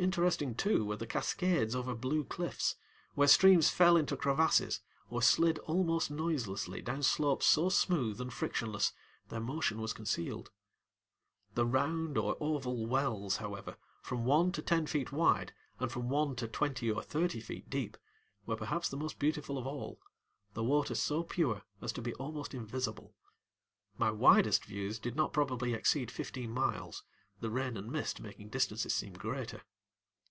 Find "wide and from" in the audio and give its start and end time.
15.10-16.08